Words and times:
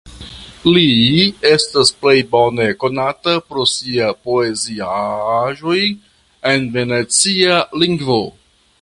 Li 0.75 1.25
estas 1.49 1.91
plej 2.05 2.15
bone 2.31 2.65
konata 2.85 3.35
pro 3.51 3.67
sia 3.73 4.09
poeziaĵoj 4.31 5.79
en 6.55 6.69
venecia 6.79 7.65
lingvo. 7.85 8.23